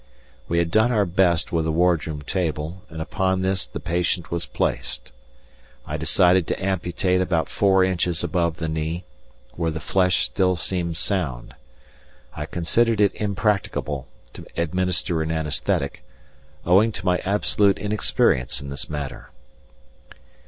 [0.47, 4.47] We had done our best with the wardroom table, and upon this the patient was
[4.47, 5.11] placed.
[5.85, 9.03] I decided to amputate about four inches above the knee,
[9.53, 11.53] where the flesh still seemed sound.
[12.35, 16.03] I considered it impracticable to administer an anaesthetic,
[16.65, 19.29] owing to my absolute inexperience in this matter.